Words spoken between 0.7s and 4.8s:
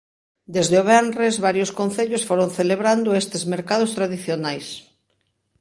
o venres varios concellos foron celebrando estes mercados tradicionais.